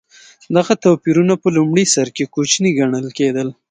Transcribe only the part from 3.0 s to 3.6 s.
کېدل.